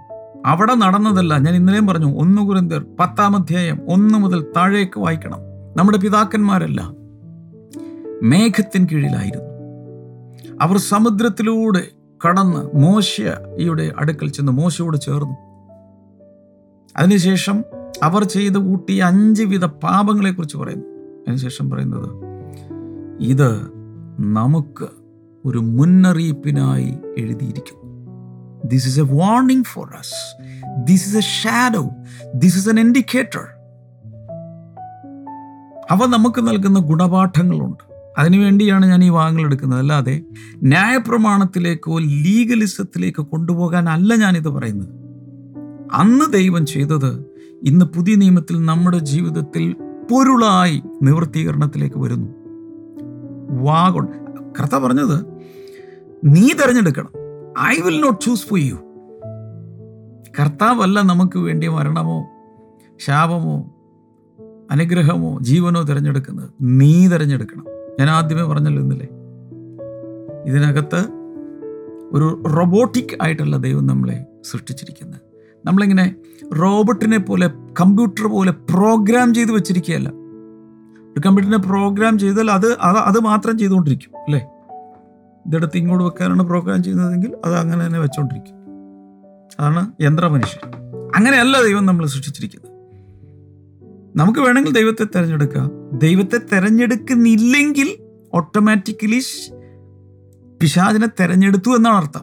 [0.46, 5.38] അവിടെ നടന്നതെല്ലാം ഞാൻ ഇന്നലെയും പറഞ്ഞു ഒന്ന് കുരിന്തർ പത്താം അധ്യായം ഒന്ന് മുതൽ താഴേക്ക് വായിക്കണം.
[5.76, 6.96] നമ്മുടെ പിതാക്കന്മാരെല്ലാം
[8.22, 9.48] മേഘത്തിൻ കീഴിലായിരുന്നു.
[10.60, 15.36] അവർ സമുദ്രത്തിലൂടെ കടന്ന് മോശയുടെ അടുക്കൽ ചെന്ന് മോശയോട് ചേർന്നു.
[16.96, 17.64] അതിനുശേഷം
[18.02, 20.84] അവർ ചെയ്ത് കൂട്ടിയ അഞ്ച് വിധ പാപങ്ങളെക്കുറിച്ച് പറയുന്നു.
[21.20, 22.10] അതിനുശേഷം പറയുന്നത്
[23.20, 23.62] ഇത്
[24.20, 24.88] നമുക്ക്
[25.44, 27.88] ഒരു മുന്നറിയിപ്പിനായി എഴുതിയിരിക്കുന്നു.
[28.64, 30.42] This is a warning for us
[30.84, 31.90] this is a shadow
[32.34, 33.44] this is an indicator
[35.90, 37.87] അവ നമുക്ക് നൽകുന്ന ഗുണപാഠങ്ങളുണ്ട്.
[38.18, 39.78] അതിനുവേണ്ടിയാണ് ഞാൻ ഈ വാങ്ങൽ എടുക്കുന്നത്.
[39.78, 40.22] അല്ലാതെ
[40.62, 44.88] ന്യായപ്രമാണത്തിലേക്കോ ലീഗലിസത്തിലേക്കോ കൊണ്ടുപോകാൻ അല്ല ഞാനിത് പറയുന്നത്.
[45.92, 47.24] അന്ന് ദൈവം ചെയ്തത്
[47.62, 49.72] ഇന്ന് പുതിയ നിയമത്തിൽ നമ്മുടെ ജീവിതത്തിൽ
[50.10, 52.28] പൊരുളായി നിവൃത്തീകരണത്തിലേക്ക് വരുന്നു.
[53.62, 54.06] വാഗോൺ
[54.60, 55.26] കർത്ത പറഞ്ഞത്
[56.24, 57.10] നീ തിരഞ്ഞെടുക്കണം.
[57.68, 58.74] I will not choose for you
[60.40, 62.26] കർത്താവല്ല നമുക്ക് വേണ്ടി മരണമോ
[62.98, 63.74] ശാപമോ
[64.70, 66.50] അനുഗ്രഹമോ ജീവനോ തിരഞ്ഞെടുക്കുന്നത്.
[66.62, 67.77] നീ തിരഞ്ഞെടുക്കണം.
[67.98, 69.08] ഞാൻ ആദ്യമേ പറഞ്ഞല്ലോ ഇന്നലെ.
[70.46, 71.00] ഇതിനകത്ത്
[72.12, 75.20] ഒരു റോബോട്ടിക് ആയിട്ടുള്ള ദൈവം നമ്മളെ സൃഷ്ടിച്ചിരിക്കുന്നത്.
[75.66, 76.14] നമ്മളിങ്ങനെ
[76.62, 80.08] റോബോട്ടിനെ പോലെ കമ്പ്യൂട്ടർ പോലെ പ്രോഗ്രാം ചെയ്ത് വെച്ചിരിക്കുകയല്ല.
[81.12, 84.46] ഒരു കമ്പ്യൂട്ടറിനെ പ്രോഗ്രാം ചെയ്താൽ അത് അത് അത് മാത്രം ചെയ്തുകൊണ്ടിരിക്കും അല്ലേ?
[85.46, 88.54] ഇതെടുത്ത് ഇങ്ങോട്ട് വെക്കാനാണ് പ്രോഗ്രാം ചെയ്യുന്നതെങ്കിൽ അത് അങ്ങനെ തന്നെ വെച്ചുകൊണ്ടിരിക്കും
[89.60, 90.70] അതാണ് യന്ത്ര മനുഷ്യൻ
[91.16, 92.68] അങ്ങനെയല്ല ദൈവം നമ്മൾ സൃഷ്ടിച്ചിരിക്കുന്നത്.
[94.16, 95.77] നമുക്ക് വേണമെങ്കിൽ ദൈവത്തെ തിരഞ്ഞെടുക്കാം.
[95.92, 97.98] ദൈവത്തെ തിരഞ്ഞെടുക്കുന്നില്ലെങ്കിൽ
[98.34, 99.20] ഓട്ടോമാറ്റിക്കലി
[100.62, 102.20] പിശാചിനെ തിരഞ്ഞെടുത്തു എന്നാണ് അർത്ഥം.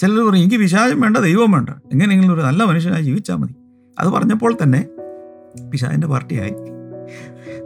[0.00, 1.70] ചിലർ പറയും എനിക്ക് പിശാചം വേണ്ട ദൈവം വേണ്ട.
[1.70, 3.54] എങ്ങനെയെങ്കിലും ഒരു നല്ല മനുഷ്യനായി ജീവിച്ചാൽ മതി.
[3.98, 4.88] അത് പറഞ്ഞപ്പോൾ തന്നെ
[5.70, 6.54] പിശാചിന്റെ പാർട്ടിയായി.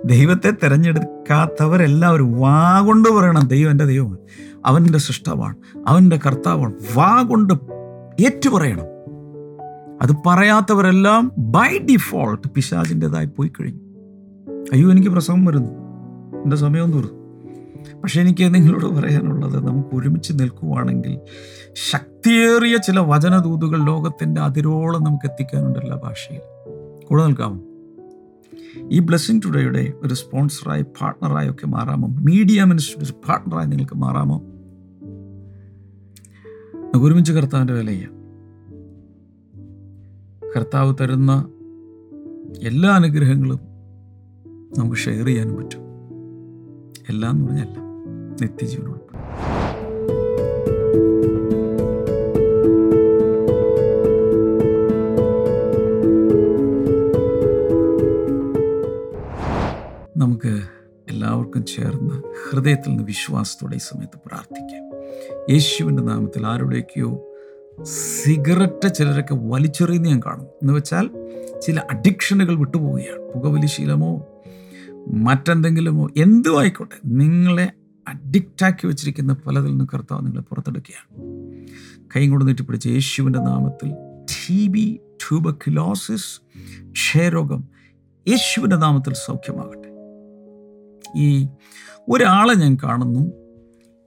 [0.04, 4.18] ദൈവത്തെ തിരഞ്ഞെടുക്കാത്തവരെല്ലാവരും വാ കൊണ്ട് പറയണം ദൈവം എന്റെ ദൈവമാണ്
[4.66, 6.72] അവന്റെ സൃഷ്ടമാണ് അവന്റെ കർത്താവാണ്.
[6.94, 7.54] വാ കൊണ്ട്
[8.22, 8.84] ഏറ്റു പറയണം.
[10.02, 13.85] അത് പറയാത്തവരെല്ലാം ബൈ ഡിഫോൾട്ട് പിശാചിന്റെതായി പോയി കഴിഞ്ഞു.
[14.72, 15.70] അയ്യോ എനിക്ക് പ്രസവം വരുന്നു.
[16.42, 17.26] എന്റെ സമയം തീർന്നു.
[18.00, 21.18] പക്ഷേ എനിക്ക് നിങ്ങളോട് പറയാനുള്ളത് നമുക്ക് ഒരുമിച്ച് നിൽക്കുവാണെങ്കിൽ
[21.90, 26.40] ശക്തിയേറിയ ചില വചനദൂതുകൾ ലോകത്തിന്റെ അതിരോളം നമുക്ക് എത്തിക്കാനുണ്ട് എല്ലാ ഭാഷയിൽ.
[27.04, 27.62] കൂടെ നിൽക്കാമോ?
[28.90, 32.08] ഈ ബ്ലെസ്സിങ് ടുഡേയുടെ ഒരു സ്പോൺസറായി പാർട്ട്ണറായി ഒക്കെ മാറാമോ?
[32.08, 34.42] മീഡിയ മിനിസ്റ്റർ പാർട്ട്ണറായി നിങ്ങൾക്ക് മാറാമോ?
[36.78, 38.16] നമുക്ക് ഒരുമിച്ച് കർത്താവിന്റെ വില ചെയ്യാം.
[40.56, 41.48] കർത്താവ് തരുന്ന
[42.62, 43.65] എല്ലാ അനുഗ്രഹങ്ങളും
[44.78, 45.80] നമുക്ക് ഷെയർ ചെയ്യാനും പറ്റും.
[47.08, 47.86] എല്ലാം എന്ന് പറഞ്ഞല്ല
[48.80, 49.16] ഉൾപ്പെടെ
[60.16, 60.60] നമുക്ക്
[61.10, 64.84] എല്ലാവർക്കും ചേർന്ന് ഹൃദയത്തിൽ നിന്ന് വിശ്വാസത്തോടെ ഈ സമയത്ത് പ്രാർത്ഥിക്കാം.
[65.52, 67.34] യേശുവിന്റെ നാമത്തിൽ ആരുടെയൊക്കെയോ
[67.82, 71.10] സിഗരറ്റ് ചിലരൊക്കെ വലിച്ചെറിയുന്ന ഞാൻ കാണും എന്ന് വെച്ചാൽ
[71.60, 73.32] ചില അഡിക്ഷനുകൾ വിട്ടുപോവുകയാണ്.
[73.32, 74.26] പുകവലി ശീലമോ
[75.12, 77.72] മറ്റെന്തെങ്കിലുമോ എന്തു ആയിക്കോട്ടെ നിങ്ങളെ
[78.08, 81.26] അഡിക്റ്റാക്കി വെച്ചിരിക്കുന്ന പലതിൽ നിന്ന് കർത്താവ് നിങ്ങളെ പുറത്തെടുക്കുകയാണ്.
[82.16, 86.40] കൈ കൊണ്ട് നീട്ടിപ്പിടിച്ച് യേശുവിന്റെ നാമത്തിൽ ടി ബി ട്യൂബക്യുലോസിസ്
[86.90, 87.64] ക്ഷയരോഗം
[88.28, 89.88] യേശുവിന്റെ നാമത്തിൽ സൗഖ്യമാകട്ടെ.
[91.16, 91.48] ഈ
[92.08, 93.32] ഒരാളെ ഞാൻ കാണുന്നു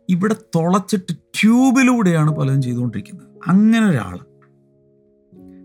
[0.09, 3.27] ഇവിടെ തുളച്ചിട്ട് ട്യൂബിലൂടെയാണ് പലതും ചെയ്തുകൊണ്ടിരിക്കുന്നത്.
[3.47, 4.19] അങ്ങനെ ഒരാൾ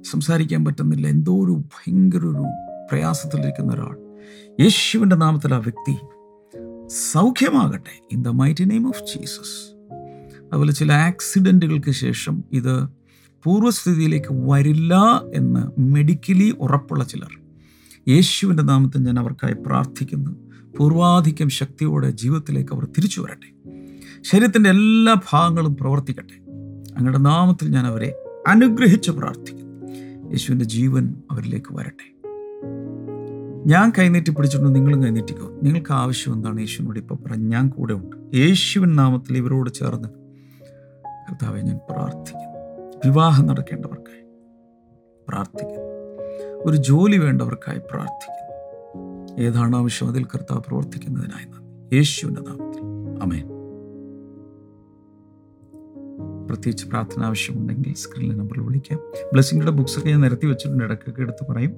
[0.03, 2.45] സംസാരിക്കാൻ പറ്റുന്നില്ല എന്തോ ഒരു ഭയങ്കര ഒരു
[2.91, 4.04] പ്രയാസത്തിലിരിക്കുന്ന ഒരാൾ.
[4.61, 5.97] യേശുവിന്റെ നാമത്തിൽ ആ വ്യക്തി
[7.13, 9.75] സൗഖ്യമാകട്ടെ in the mighty name of Jesus.
[10.43, 12.89] അതുപോലെ ചില ആക്സിഡന്റുകൾക്ക് ശേഷം ഇത്
[13.43, 17.41] പൂർവസ്ഥിതിയിലേക്ക് വരില്ല എന്ന് മെഡിക്കലി ഉറപ്പുള്ള ചിലർ
[18.09, 20.31] യേശുവിന്റെ നാമത്തിൽ ഞാൻ അവർക്കായി പ്രാർത്ഥിക്കുന്നു.
[20.77, 23.55] പൂർവാധിക്യം ശക്തിയോടെ ജീവിതത്തിലേക്ക് അവർ തിരിച്ചു വരട്ടെ.
[24.23, 26.41] ശരീരത്തിന്റെ എല്ലാ ഭാഗങ്ങളും പ്രവർത്തിക്കട്ടെ.
[26.97, 28.15] അങ്ങയുടെ നാമത്തിൽ ഞാൻ അവരെ
[28.49, 29.87] അനുഗ്രഹിച്ച് പ്രാർത്ഥിക്കുന്നു.
[30.31, 32.14] യേശുവിന്റെ ജീവൻ അവരിലേക്ക് വരട്ടെ.
[33.67, 35.61] ഞാൻ കൈനീട്ടി പിടിച്ചിട്ടുണ്ട് നിങ്ങളും കൈനീട്ടിക്കോ.
[35.63, 36.61] നിങ്ങൾക്ക് ആവശ്യം എന്താണ്?
[36.61, 38.37] യേശുവിനോട് ഇപ്പോൾ പറഞ്ഞു ഞാൻ കൂടെ ഉണ്ട്.
[38.37, 40.09] യേശുവിൻ നാമത്തിൽ ഇവരോട് ചേർന്ന്
[41.09, 42.97] കർത്താവെ ഞാൻ പ്രാർത്ഥിക്കുന്നു.
[43.05, 44.25] വിവാഹം നടക്കേണ്ടവർക്കായി
[45.29, 45.95] പ്രാർത്ഥിക്കുന്നു.
[46.65, 49.43] ഒരു ജോലി വേണ്ടവർക്കായി പ്രാർത്ഥിക്കുന്നു.
[49.43, 50.09] ഏതാണ് ആവശ്യം?
[50.09, 51.97] അതിൽ കർത്താവ് പ്രവർത്തിക്കുന്നതിനായി നന്ദി.
[51.97, 52.81] യേശുവിന്റെ നാമത്തിൽ.
[53.23, 53.49] അമേൻ
[56.47, 58.99] പ്രത്യേകിച്ച് പ്രാർത്ഥന ആവശ്യമുണ്ടെങ്കിൽ സ്ക്രീനിലെ നമ്പറിൽ വിളിക്കാം.
[59.33, 60.85] ബ്ലെസ്സിങ്ങളുടെ ബുക്സൊക്കെ ഞാൻ നിരത്തി വെച്ചിട്ടുണ്ട്.
[60.85, 61.75] ഇടയ്ക്കൊക്കെ എടുത്ത് പറയും.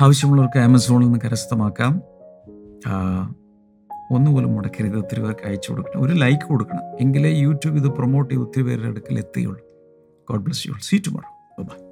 [0.00, 2.02] ആവശ്യമുള്ളവർക്ക് ആമസോണിൽ നിന്ന് കരസ്ഥമാക്കാം.
[4.10, 4.98] ഒന്നുപോലും മുടക്കരുത്.
[4.98, 6.02] ഒത്തിരി പേർക്ക് അയച്ചു കൊടുക്കണം.
[6.02, 6.80] ഒരു ലൈക്ക് കൊടുക്കണം.
[7.00, 9.60] എങ്കിലേ യൂട്യൂബ് ഇത് പ്രൊമോട്ട് ചെയ്ത് ഒത്തിരി പേരുടെ അടുക്കൽ എത്തുകയുള്ളൂ.
[10.30, 11.83] God bless you see tomorrow bye